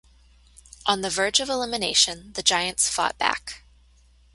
[0.87, 3.61] On the verge of elimination, the Giants fought back.